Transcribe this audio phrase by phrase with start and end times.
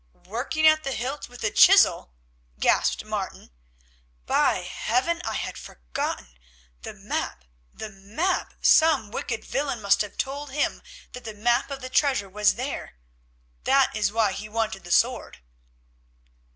[0.25, 2.11] "Working at the hilt with a chisel?"
[2.57, 3.51] gasped Martin.
[4.25, 6.39] "By Heaven, I had forgotten!
[6.81, 8.55] The map, the map!
[8.63, 13.95] Some wicked villain must have told him that the map of the treasure was there—that
[13.95, 15.39] is why he wanted the sword."